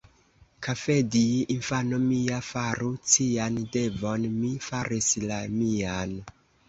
Kafedji, 0.67 1.43
infano 1.55 1.99
mia, 2.05 2.39
faru 2.47 2.89
cian 3.11 3.59
devon: 3.77 4.27
mi 4.39 4.51
faris 4.71 5.11
la 5.27 5.39
mian. 5.61 6.21